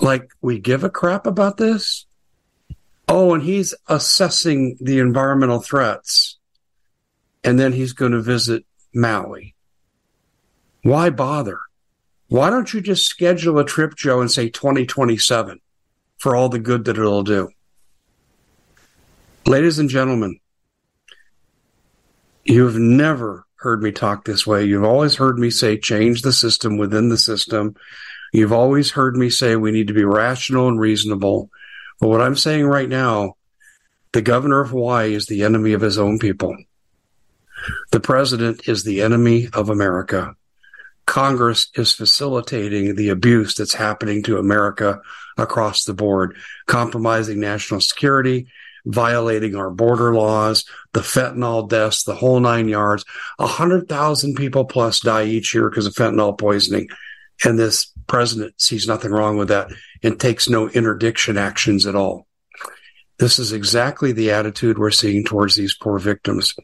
Like, 0.00 0.28
we 0.42 0.58
give 0.58 0.84
a 0.84 0.90
crap 0.90 1.26
about 1.26 1.56
this? 1.56 2.04
Oh, 3.08 3.32
and 3.32 3.42
he's 3.42 3.74
assessing 3.86 4.76
the 4.82 4.98
environmental 4.98 5.62
threats. 5.62 6.36
And 7.42 7.58
then 7.58 7.72
he's 7.72 7.94
going 7.94 8.12
to 8.12 8.20
visit 8.20 8.66
Maui. 8.92 9.54
Why 10.82 11.10
bother? 11.10 11.60
Why 12.28 12.50
don't 12.50 12.72
you 12.72 12.80
just 12.80 13.06
schedule 13.06 13.58
a 13.58 13.64
trip, 13.64 13.94
Joe, 13.96 14.20
and 14.20 14.30
say 14.30 14.48
2027 14.48 15.60
for 16.18 16.36
all 16.36 16.48
the 16.48 16.58
good 16.58 16.84
that 16.84 16.98
it'll 16.98 17.22
do? 17.22 17.48
Ladies 19.46 19.78
and 19.78 19.88
gentlemen, 19.88 20.38
you've 22.44 22.76
never 22.76 23.46
heard 23.56 23.82
me 23.82 23.92
talk 23.92 24.24
this 24.24 24.46
way. 24.46 24.64
You've 24.64 24.84
always 24.84 25.16
heard 25.16 25.38
me 25.38 25.50
say 25.50 25.78
change 25.78 26.22
the 26.22 26.32
system 26.32 26.76
within 26.76 27.08
the 27.08 27.16
system. 27.16 27.74
You've 28.32 28.52
always 28.52 28.90
heard 28.90 29.16
me 29.16 29.30
say 29.30 29.56
we 29.56 29.72
need 29.72 29.88
to 29.88 29.94
be 29.94 30.04
rational 30.04 30.68
and 30.68 30.78
reasonable. 30.78 31.50
But 31.98 32.08
what 32.08 32.20
I'm 32.20 32.36
saying 32.36 32.66
right 32.66 32.88
now, 32.88 33.34
the 34.12 34.22
governor 34.22 34.60
of 34.60 34.70
Hawaii 34.70 35.14
is 35.14 35.26
the 35.26 35.42
enemy 35.44 35.72
of 35.72 35.80
his 35.80 35.98
own 35.98 36.18
people. 36.18 36.56
The 37.90 38.00
president 38.00 38.68
is 38.68 38.84
the 38.84 39.02
enemy 39.02 39.48
of 39.52 39.70
America. 39.70 40.36
Congress 41.08 41.70
is 41.74 41.90
facilitating 41.90 42.94
the 42.94 43.08
abuse 43.08 43.54
that's 43.54 43.72
happening 43.72 44.22
to 44.22 44.36
America 44.36 45.00
across 45.38 45.84
the 45.84 45.94
board, 45.94 46.36
compromising 46.66 47.40
national 47.40 47.80
security, 47.80 48.46
violating 48.84 49.56
our 49.56 49.70
border 49.70 50.14
laws, 50.14 50.66
the 50.92 51.00
fentanyl 51.00 51.66
deaths, 51.66 52.04
the 52.04 52.14
whole 52.14 52.40
nine 52.40 52.68
yards. 52.68 53.06
A 53.38 53.46
hundred 53.46 53.88
thousand 53.88 54.34
people 54.34 54.66
plus 54.66 55.00
die 55.00 55.24
each 55.24 55.54
year 55.54 55.70
because 55.70 55.86
of 55.86 55.94
fentanyl 55.94 56.38
poisoning. 56.38 56.88
And 57.42 57.58
this 57.58 57.90
president 58.06 58.60
sees 58.60 58.86
nothing 58.86 59.10
wrong 59.10 59.38
with 59.38 59.48
that 59.48 59.70
and 60.02 60.20
takes 60.20 60.46
no 60.46 60.68
interdiction 60.68 61.38
actions 61.38 61.86
at 61.86 61.94
all. 61.94 62.27
This 63.18 63.38
is 63.38 63.52
exactly 63.52 64.12
the 64.12 64.30
attitude 64.30 64.78
we're 64.78 64.90
seeing 64.90 65.24
towards 65.24 65.56
these 65.56 65.74
poor 65.74 65.98
victims. 65.98 66.54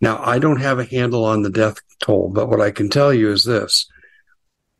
Now, 0.00 0.22
I 0.22 0.38
don't 0.38 0.60
have 0.60 0.78
a 0.78 0.84
handle 0.84 1.24
on 1.24 1.42
the 1.42 1.50
death 1.50 1.76
toll, 2.00 2.28
but 2.28 2.48
what 2.48 2.60
I 2.60 2.70
can 2.70 2.90
tell 2.90 3.14
you 3.14 3.32
is 3.32 3.44
this, 3.44 3.86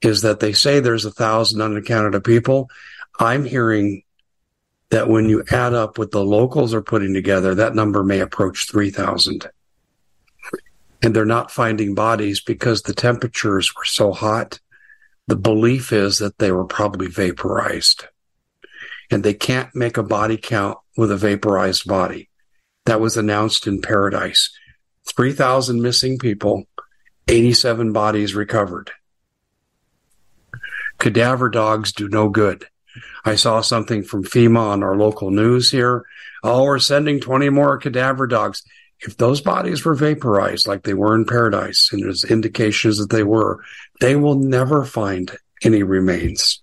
is 0.02 0.22
that 0.22 0.40
they 0.40 0.52
say 0.52 0.78
there's 0.78 1.06
a 1.06 1.10
thousand 1.10 1.62
unaccounted 1.62 2.22
people. 2.22 2.68
I'm 3.18 3.44
hearing 3.44 4.02
that 4.90 5.08
when 5.08 5.28
you 5.28 5.42
add 5.50 5.72
up 5.72 5.98
what 5.98 6.10
the 6.10 6.24
locals 6.24 6.74
are 6.74 6.82
putting 6.82 7.14
together, 7.14 7.54
that 7.54 7.74
number 7.74 8.04
may 8.04 8.20
approach 8.20 8.70
3,000. 8.70 9.48
And 11.02 11.14
they're 11.14 11.24
not 11.24 11.50
finding 11.50 11.94
bodies 11.94 12.40
because 12.40 12.82
the 12.82 12.94
temperatures 12.94 13.74
were 13.74 13.84
so 13.84 14.12
hot. 14.12 14.60
The 15.28 15.36
belief 15.36 15.92
is 15.92 16.18
that 16.18 16.38
they 16.38 16.52
were 16.52 16.64
probably 16.64 17.08
vaporized. 17.08 18.06
And 19.10 19.22
they 19.22 19.34
can't 19.34 19.74
make 19.74 19.96
a 19.96 20.02
body 20.02 20.36
count 20.36 20.78
with 20.96 21.10
a 21.10 21.16
vaporized 21.16 21.86
body. 21.86 22.28
That 22.86 23.00
was 23.00 23.16
announced 23.16 23.66
in 23.66 23.82
Paradise. 23.82 24.50
3,000 25.08 25.80
missing 25.80 26.18
people, 26.18 26.64
87 27.28 27.92
bodies 27.92 28.34
recovered. 28.34 28.90
Cadaver 30.98 31.48
dogs 31.48 31.92
do 31.92 32.08
no 32.08 32.28
good. 32.28 32.66
I 33.24 33.34
saw 33.34 33.60
something 33.60 34.02
from 34.02 34.24
FEMA 34.24 34.58
on 34.58 34.82
our 34.82 34.96
local 34.96 35.30
news 35.30 35.70
here. 35.70 36.04
Oh, 36.42 36.64
we're 36.64 36.78
sending 36.78 37.20
20 37.20 37.50
more 37.50 37.76
cadaver 37.76 38.26
dogs. 38.26 38.62
If 39.00 39.16
those 39.16 39.40
bodies 39.40 39.84
were 39.84 39.94
vaporized 39.94 40.66
like 40.66 40.84
they 40.84 40.94
were 40.94 41.14
in 41.14 41.26
paradise, 41.26 41.90
and 41.92 42.02
there's 42.02 42.24
indications 42.24 42.98
that 42.98 43.10
they 43.10 43.24
were, 43.24 43.62
they 44.00 44.16
will 44.16 44.36
never 44.36 44.84
find 44.84 45.36
any 45.62 45.82
remains. 45.82 46.62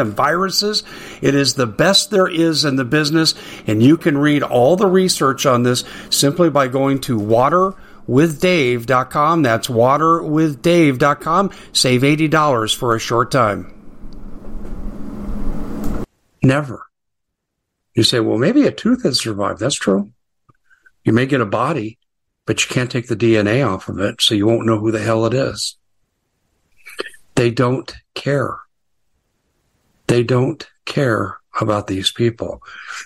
and 0.00 0.14
viruses. 0.14 0.82
It 1.22 1.34
is 1.34 1.54
the 1.54 1.66
best 1.66 2.10
there 2.10 2.28
is 2.28 2.64
in 2.64 2.76
the 2.76 2.84
business, 2.84 3.34
and 3.66 3.82
you 3.82 3.96
can 3.96 4.18
read 4.18 4.42
all 4.42 4.76
the 4.76 4.88
research 4.88 5.46
on 5.46 5.62
this 5.62 5.84
simply 6.10 6.50
by 6.50 6.66
going 6.68 7.00
to 7.02 7.18
water 7.18 7.74
waterwithdave.com. 8.10 9.42
That's 9.42 9.68
waterwithdave.com. 9.68 11.50
Save 11.72 12.02
$80 12.02 12.76
for 12.76 12.96
a 12.96 12.98
short 12.98 13.30
time. 13.30 13.74
Never. 16.42 16.86
You 17.94 18.02
say, 18.02 18.20
well, 18.20 18.38
maybe 18.38 18.66
a 18.66 18.72
tooth 18.72 19.02
has 19.02 19.20
survived. 19.20 19.60
That's 19.60 19.74
true. 19.74 20.10
You 21.04 21.12
may 21.12 21.26
get 21.26 21.40
a 21.40 21.46
body, 21.46 21.98
but 22.46 22.62
you 22.62 22.74
can't 22.74 22.90
take 22.90 23.08
the 23.08 23.16
DNA 23.16 23.66
off 23.66 23.88
of 23.88 23.98
it, 23.98 24.20
so 24.20 24.34
you 24.34 24.46
won't 24.46 24.66
know 24.66 24.78
who 24.78 24.90
the 24.90 25.00
hell 25.00 25.26
it 25.26 25.34
is. 25.34 25.76
They 27.34 27.50
don't 27.50 27.94
care. 28.14 28.58
They 30.10 30.24
don't 30.24 30.68
care 30.86 31.38
about 31.60 31.86
these 31.86 32.10
people. 32.10 32.64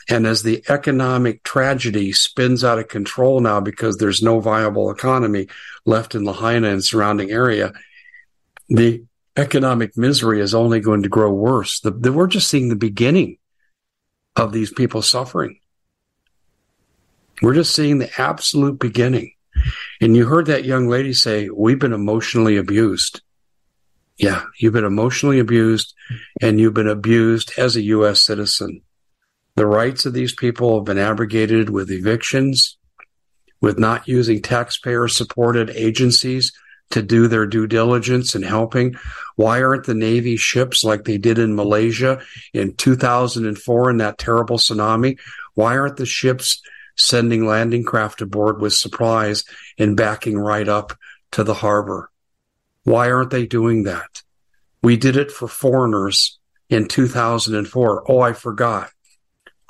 And 0.09 0.27
as 0.27 0.43
the 0.43 0.65
economic 0.71 1.43
tragedy 1.43 2.13
spins 2.13 2.65
out 2.65 2.79
of 2.79 2.89
control 2.89 3.41
now 3.41 3.61
because 3.61 3.99
there's 3.99 4.23
no 4.23 4.41
viable 4.41 4.91
economy 4.91 5.49
left 5.85 6.15
in 6.15 6.25
Lahaina 6.25 6.69
and 6.69 6.83
surrounding 6.83 7.31
area, 7.31 7.75
the 8.71 9.05
economic 9.37 9.99
misery 9.99 10.41
is 10.41 10.55
only 10.55 10.81
going 10.81 11.03
to 11.03 11.11
grow 11.11 11.31
worse. 11.31 11.79
The, 11.81 11.91
the, 11.91 12.11
we're 12.11 12.27
just 12.27 12.49
seeing 12.49 12.71
the 12.71 12.75
beginning 12.75 13.37
of 14.35 14.53
these 14.53 14.73
people 14.73 15.03
suffering. 15.03 15.59
We're 17.43 17.53
just 17.53 17.75
seeing 17.75 17.99
the 17.99 18.19
absolute 18.19 18.79
beginning. 18.79 19.35
And 20.01 20.17
you 20.17 20.25
heard 20.25 20.47
that 20.47 20.65
young 20.65 20.89
lady 20.89 21.13
say, 21.13 21.51
We've 21.51 21.79
been 21.79 21.93
emotionally 21.93 22.57
abused. 22.57 23.21
Yeah, 24.17 24.45
you've 24.59 24.73
been 24.73 24.85
emotionally 24.85 25.41
abused 25.41 25.93
and 26.41 26.61
you've 26.61 26.75
been 26.75 26.89
abused 26.89 27.53
as 27.59 27.75
a 27.75 27.83
U.S. 27.83 28.23
citizen. 28.23 28.83
The 29.57 29.67
rights 29.67 30.07
of 30.07 30.13
these 30.13 30.35
people 30.35 30.77
have 30.77 30.85
been 30.85 30.99
abrogated 30.99 31.71
with 31.71 31.91
evictions, 31.91 32.77
with 33.61 33.79
not 33.79 34.07
using 34.07 34.41
taxpayer 34.41 35.09
supported 35.09 35.71
agencies 35.71 36.53
to 36.91 37.03
do 37.03 37.29
their 37.29 37.47
due 37.47 37.67
diligence 37.67 38.35
and 38.35 38.45
helping. 38.45 38.95
Why 39.37 39.63
aren't 39.63 39.87
the 39.87 39.95
Navy 39.95 40.37
ships 40.37 40.85
like 40.85 41.05
they 41.05 41.19
did 41.19 41.39
in 41.39 41.57
Malaysia 41.57 42.21
in 42.53 42.77
2004 42.77 43.91
in 43.91 43.97
that 43.99 44.19
terrible 44.19 44.59
tsunami? 44.59 45.19
Why 45.55 45.77
aren't 45.77 45.97
the 45.97 46.07
ships 46.07 46.61
sending 46.97 47.47
landing 47.47 47.85
craft 47.85 48.21
aboard 48.21 48.61
with 48.61 48.75
supplies 48.75 49.45
and 49.79 49.97
backing 49.97 50.39
right 50.39 50.69
up 50.69 50.97
to 51.33 51.43
the 51.43 51.55
harbor? 51.55 52.11
Why 52.85 53.11
aren't 53.11 53.31
they 53.31 53.47
doing 53.47 53.83
that? 53.85 54.23
We 54.83 54.97
did 54.97 55.17
it 55.17 55.31
for 55.31 55.49
foreigners 55.49 56.39
in 56.69 56.87
2004. 56.87 58.11
Oh, 58.11 58.21
I 58.21 58.33
forgot. 58.33 58.91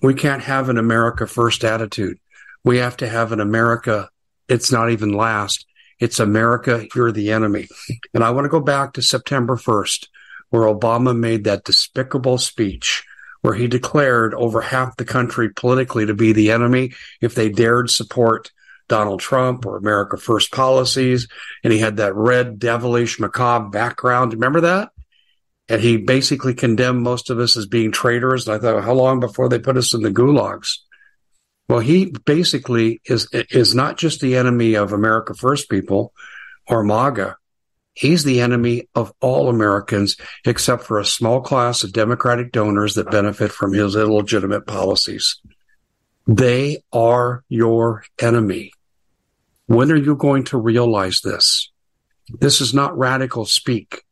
We 0.02 0.14
can't 0.14 0.42
have 0.42 0.68
an 0.68 0.78
America 0.78 1.26
first 1.26 1.64
attitude. 1.64 2.18
We 2.64 2.78
have 2.78 2.96
to 2.98 3.08
have 3.08 3.32
an 3.32 3.40
America. 3.40 4.10
It's 4.48 4.70
not 4.70 4.90
even 4.90 5.12
last. 5.12 5.66
It's 6.00 6.18
America. 6.18 6.86
You're 6.94 7.12
the 7.12 7.30
enemy. 7.30 7.68
And 8.12 8.24
I 8.24 8.30
want 8.30 8.44
to 8.44 8.50
go 8.50 8.60
back 8.60 8.94
to 8.94 9.02
September 9.02 9.56
1st, 9.56 10.08
where 10.50 10.62
Obama 10.62 11.16
made 11.16 11.44
that 11.44 11.64
despicable 11.64 12.38
speech 12.38 13.04
where 13.44 13.54
he 13.54 13.66
declared 13.66 14.32
over 14.32 14.62
half 14.62 14.96
the 14.96 15.04
country 15.04 15.50
politically 15.50 16.06
to 16.06 16.14
be 16.14 16.32
the 16.32 16.50
enemy 16.50 16.94
if 17.20 17.34
they 17.34 17.50
dared 17.50 17.90
support 17.90 18.50
Donald 18.88 19.20
Trump 19.20 19.66
or 19.66 19.76
America 19.76 20.16
First 20.16 20.52
policies. 20.52 21.28
And 21.62 21.72
he 21.72 21.78
had 21.78 21.98
that 21.98 22.14
red, 22.14 22.58
devilish, 22.58 23.18
macabre 23.18 23.68
background. 23.70 24.32
Remember 24.32 24.62
that? 24.62 24.90
And 25.68 25.80
he 25.80 25.96
basically 25.96 26.54
condemned 26.54 27.02
most 27.02 27.30
of 27.30 27.38
us 27.38 27.56
as 27.56 27.66
being 27.66 27.90
traitors. 27.90 28.46
And 28.46 28.56
I 28.56 28.58
thought, 28.58 28.84
how 28.84 28.92
long 28.92 29.20
before 29.20 29.48
they 29.48 29.58
put 29.58 29.76
us 29.76 29.94
in 29.94 30.02
the 30.02 30.10
gulags? 30.10 30.78
Well, 31.68 31.80
he 31.80 32.14
basically 32.26 33.00
is, 33.06 33.28
is 33.32 33.74
not 33.74 33.96
just 33.96 34.20
the 34.20 34.36
enemy 34.36 34.74
of 34.74 34.92
America 34.92 35.34
First 35.34 35.70
people 35.70 36.12
or 36.68 36.84
MAGA. 36.84 37.36
He's 37.94 38.24
the 38.24 38.40
enemy 38.40 38.88
of 38.94 39.12
all 39.20 39.48
Americans 39.48 40.16
except 40.44 40.82
for 40.82 40.98
a 40.98 41.06
small 41.06 41.40
class 41.40 41.84
of 41.84 41.92
Democratic 41.92 42.52
donors 42.52 42.96
that 42.96 43.10
benefit 43.10 43.52
from 43.52 43.72
his 43.72 43.96
illegitimate 43.96 44.66
policies. 44.66 45.40
They 46.26 46.82
are 46.92 47.44
your 47.48 48.04
enemy. 48.20 48.72
When 49.66 49.90
are 49.90 49.96
you 49.96 50.16
going 50.16 50.44
to 50.44 50.58
realize 50.58 51.20
this? 51.20 51.70
This 52.28 52.60
is 52.60 52.74
not 52.74 52.96
radical 52.96 53.44
speak. 53.44 54.02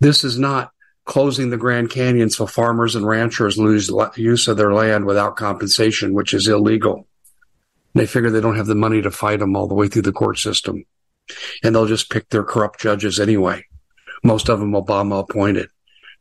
This 0.00 0.24
is 0.24 0.38
not 0.38 0.72
closing 1.04 1.50
the 1.50 1.56
Grand 1.56 1.90
Canyon 1.90 2.30
so 2.30 2.46
farmers 2.46 2.94
and 2.94 3.06
ranchers 3.06 3.58
lose 3.58 3.90
use 4.16 4.48
of 4.48 4.56
their 4.56 4.72
land 4.72 5.04
without 5.04 5.36
compensation, 5.36 6.14
which 6.14 6.34
is 6.34 6.46
illegal. 6.46 7.08
They 7.94 8.06
figure 8.06 8.30
they 8.30 8.40
don't 8.40 8.56
have 8.56 8.66
the 8.66 8.74
money 8.74 9.02
to 9.02 9.10
fight 9.10 9.40
them 9.40 9.56
all 9.56 9.66
the 9.66 9.74
way 9.74 9.88
through 9.88 10.02
the 10.02 10.12
court 10.12 10.38
system 10.38 10.84
and 11.62 11.74
they'll 11.74 11.86
just 11.86 12.10
pick 12.10 12.28
their 12.28 12.44
corrupt 12.44 12.80
judges 12.80 13.20
anyway. 13.20 13.64
Most 14.22 14.48
of 14.48 14.60
them 14.60 14.72
Obama 14.72 15.20
appointed. 15.20 15.68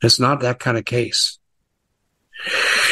It's 0.01 0.19
not 0.19 0.41
that 0.41 0.59
kind 0.59 0.77
of 0.77 0.85
case. 0.85 1.39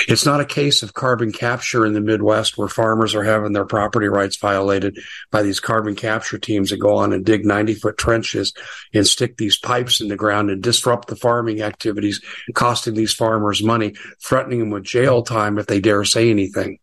It's 0.08 0.26
not 0.26 0.42
a 0.42 0.46
case 0.46 0.84
of 0.84 0.94
carbon 0.94 1.32
capture 1.32 1.86
in 1.86 1.94
the 1.94 2.02
Midwest 2.02 2.58
where 2.58 2.68
farmers 2.68 3.16
are 3.16 3.24
having 3.24 3.54
their 3.54 3.66
property 3.66 4.08
rights 4.08 4.38
violated 4.38 4.98
by 5.32 5.42
these 5.42 5.60
carbon 5.60 5.96
capture 5.96 6.38
teams 6.38 6.70
that 6.70 6.78
go 6.78 6.98
on 6.98 7.14
and 7.14 7.26
dig 7.26 7.46
90 7.46 7.76
foot 7.76 7.98
trenches 7.98 8.54
and 8.94 9.06
stick 9.08 9.38
these 9.38 9.58
pipes 9.58 10.02
in 10.02 10.08
the 10.08 10.16
ground 10.16 10.50
and 10.50 10.62
disrupt 10.62 11.08
the 11.08 11.16
farming 11.16 11.62
activities, 11.62 12.22
costing 12.54 12.94
these 12.94 13.14
farmers 13.14 13.64
money, 13.64 13.96
threatening 14.22 14.60
them 14.60 14.70
with 14.70 14.84
jail 14.84 15.24
time 15.24 15.58
if 15.58 15.68
they 15.68 15.80
dare 15.80 16.06
say 16.06 16.30
anything. 16.30 16.80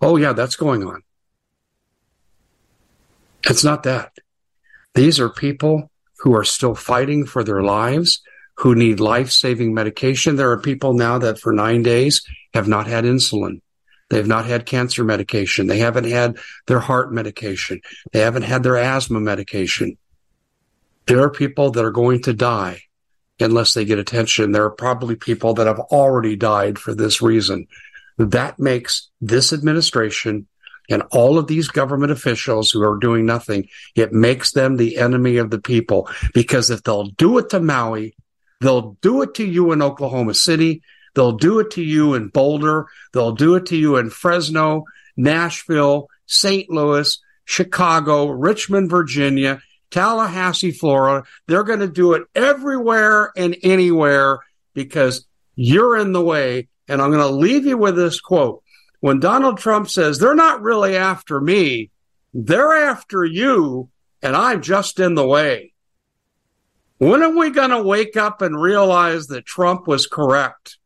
Oh, 0.00 0.16
yeah, 0.16 0.32
that's 0.32 0.56
going 0.56 0.84
on. 0.84 1.02
It's 3.44 3.64
not 3.64 3.82
that. 3.84 4.12
These 4.94 5.18
are 5.18 5.28
people 5.28 5.90
who 6.18 6.34
are 6.36 6.44
still 6.44 6.74
fighting 6.74 7.26
for 7.26 7.42
their 7.42 7.62
lives, 7.62 8.22
who 8.56 8.74
need 8.74 9.00
life 9.00 9.30
saving 9.30 9.74
medication. 9.74 10.36
There 10.36 10.50
are 10.50 10.58
people 10.58 10.92
now 10.92 11.18
that 11.18 11.38
for 11.38 11.52
nine 11.52 11.82
days 11.82 12.22
have 12.54 12.68
not 12.68 12.86
had 12.86 13.04
insulin. 13.04 13.60
They've 14.10 14.26
not 14.26 14.44
had 14.44 14.66
cancer 14.66 15.04
medication. 15.04 15.66
They 15.66 15.78
haven't 15.78 16.04
had 16.04 16.36
their 16.66 16.80
heart 16.80 17.12
medication. 17.12 17.80
They 18.12 18.20
haven't 18.20 18.42
had 18.42 18.62
their 18.62 18.76
asthma 18.76 19.20
medication. 19.20 19.96
There 21.06 21.22
are 21.22 21.30
people 21.30 21.70
that 21.70 21.84
are 21.84 21.90
going 21.90 22.22
to 22.22 22.34
die 22.34 22.82
unless 23.40 23.74
they 23.74 23.84
get 23.84 23.98
attention. 23.98 24.52
There 24.52 24.64
are 24.64 24.70
probably 24.70 25.16
people 25.16 25.54
that 25.54 25.66
have 25.66 25.80
already 25.80 26.36
died 26.36 26.78
for 26.78 26.94
this 26.94 27.22
reason. 27.22 27.66
That 28.18 28.58
makes 28.58 29.10
this 29.20 29.52
administration 29.52 30.46
and 30.90 31.02
all 31.10 31.38
of 31.38 31.46
these 31.46 31.68
government 31.68 32.12
officials 32.12 32.70
who 32.70 32.82
are 32.82 32.98
doing 32.98 33.24
nothing, 33.24 33.68
it 33.94 34.12
makes 34.12 34.52
them 34.52 34.76
the 34.76 34.98
enemy 34.98 35.38
of 35.38 35.50
the 35.50 35.60
people. 35.60 36.08
Because 36.34 36.70
if 36.70 36.82
they'll 36.82 37.06
do 37.06 37.38
it 37.38 37.50
to 37.50 37.60
Maui, 37.60 38.14
they'll 38.62 38.96
do 39.02 39.22
it 39.22 39.34
to 39.34 39.44
you 39.44 39.72
in 39.72 39.82
Oklahoma 39.82 40.34
City. 40.34 40.82
They'll 41.14 41.32
do 41.32 41.58
it 41.60 41.72
to 41.72 41.82
you 41.82 42.14
in 42.14 42.28
Boulder. 42.28 42.86
They'll 43.12 43.32
do 43.32 43.54
it 43.56 43.66
to 43.66 43.76
you 43.76 43.96
in 43.96 44.08
Fresno, 44.08 44.84
Nashville, 45.16 46.08
St. 46.26 46.70
Louis, 46.70 47.18
Chicago, 47.44 48.28
Richmond, 48.28 48.88
Virginia, 48.88 49.60
Tallahassee, 49.90 50.70
Florida. 50.70 51.26
They're 51.46 51.64
going 51.64 51.80
to 51.80 51.88
do 51.88 52.14
it 52.14 52.22
everywhere 52.34 53.30
and 53.36 53.56
anywhere 53.62 54.38
because 54.74 55.26
you're 55.54 55.98
in 55.98 56.12
the 56.12 56.22
way. 56.24 56.68
And 56.88 57.02
I'm 57.02 57.10
going 57.10 57.20
to 57.20 57.36
leave 57.36 57.66
you 57.66 57.76
with 57.76 57.96
this 57.96 58.20
quote 58.20 58.62
when 59.00 59.20
Donald 59.20 59.58
Trump 59.58 59.90
says 59.90 60.18
they're 60.18 60.34
not 60.34 60.62
really 60.62 60.96
after 60.96 61.40
me, 61.40 61.90
they're 62.32 62.86
after 62.86 63.24
you, 63.24 63.90
and 64.22 64.36
I'm 64.36 64.62
just 64.62 65.00
in 65.00 65.14
the 65.14 65.26
way. 65.26 65.71
When 67.02 67.20
are 67.24 67.36
we 67.36 67.50
going 67.50 67.70
to 67.70 67.82
wake 67.82 68.16
up 68.16 68.42
and 68.42 68.62
realize 68.62 69.26
that 69.26 69.44
Trump 69.44 69.88
was 69.88 70.06
correct? 70.06 70.78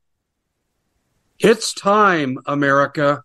It's 1.38 1.74
time, 1.74 2.38
America. 2.46 3.22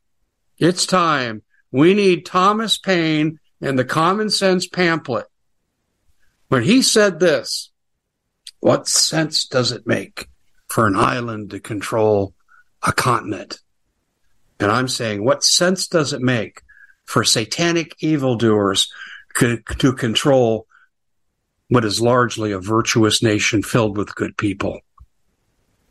It's 0.58 0.86
time. 0.86 1.42
We 1.72 1.94
need 1.94 2.26
Thomas 2.26 2.78
Paine 2.78 3.40
and 3.62 3.80
the 3.80 3.86
common 3.86 4.30
sense 4.30 4.68
pamphlet. 4.68 5.28
When 6.50 6.64
he 6.64 6.82
said 6.82 7.22
this, 7.22 7.72
what 8.60 8.90
sense 8.90 9.46
does 9.46 9.72
it 9.72 9.88
make 9.88 10.28
for 10.68 10.86
an 10.86 10.98
island 10.98 11.52
to 11.52 11.62
control 11.62 12.34
a 12.86 12.92
continent? 12.92 13.62
And 14.60 14.70
I'm 14.70 14.90
saying, 14.90 15.24
what 15.24 15.46
sense 15.46 15.88
does 15.88 16.12
it 16.12 16.22
make 16.22 16.62
for 17.06 17.24
satanic 17.24 17.96
evildoers 18.04 18.92
to 19.38 19.94
control 19.94 20.68
what 21.72 21.86
is 21.86 22.02
largely 22.02 22.52
a 22.52 22.60
virtuous 22.60 23.24
nation 23.24 23.64
filled 23.64 23.96
with 23.96 24.14
good 24.14 24.36
people? 24.36 24.82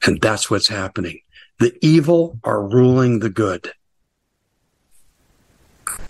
And 0.04 0.20
that's 0.20 0.50
what's 0.50 0.68
happening. 0.68 1.22
The 1.58 1.74
evil 1.80 2.38
are 2.44 2.62
ruling 2.62 3.20
the 3.20 3.30
good. 3.30 3.72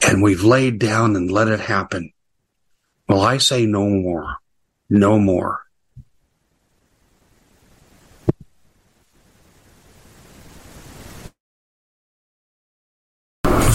And 0.04 0.24
we've 0.24 0.42
laid 0.42 0.80
down 0.80 1.14
and 1.14 1.30
let 1.30 1.46
it 1.46 1.60
happen. 1.60 2.12
Well, 3.08 3.20
I 3.20 3.38
say 3.38 3.64
no 3.64 3.88
more. 3.88 4.38
No 4.88 5.20
more. 5.20 5.60